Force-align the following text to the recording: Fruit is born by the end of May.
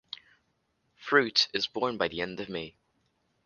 Fruit 0.97 1.47
is 1.53 1.67
born 1.67 1.97
by 1.97 2.07
the 2.07 2.21
end 2.21 2.39
of 2.39 2.49
May. 2.49 2.73